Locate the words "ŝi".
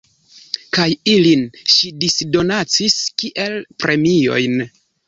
1.75-1.93